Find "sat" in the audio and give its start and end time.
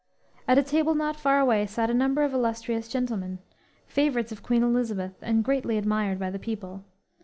1.67-1.91